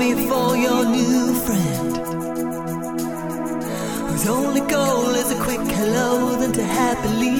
me 0.00 0.14
for 0.28 0.56
your 0.56 0.84
new 0.84 1.34
friend. 1.44 1.96
Whose 4.08 4.26
only 4.26 4.60
goal 4.60 5.10
is 5.14 5.30
a 5.30 5.38
quick 5.46 5.60
hello, 5.60 6.36
then 6.40 6.52
to 6.52 6.62
happily 6.62 7.30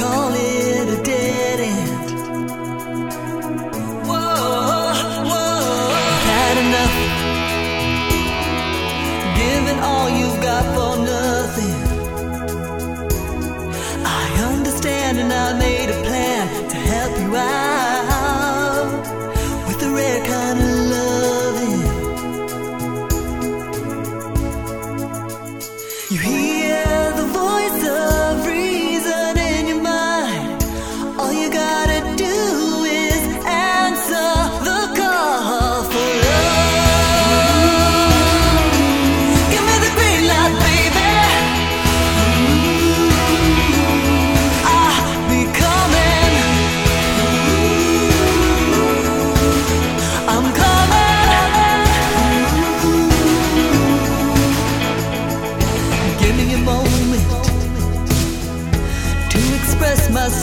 call 0.00 0.32
it 0.34 0.88
a 0.96 1.02
dead 1.02 1.60
end. 1.60 2.10
Whoa, 4.08 4.92
whoa, 5.30 5.94
had 6.30 6.56
enough. 6.64 6.96
Giving 9.40 9.78
all 9.88 10.08
you've 10.10 10.21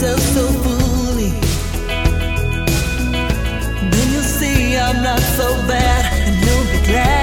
myself 0.02 0.20
so 0.22 0.48
fully. 0.64 1.30
Then 3.92 4.12
you'll 4.14 4.22
see 4.22 4.78
I'm 4.78 5.04
not 5.04 5.20
so 5.20 5.56
bad, 5.68 6.06
and 6.24 6.36
you'll 6.46 6.80
be 6.80 6.88
glad. 6.88 7.19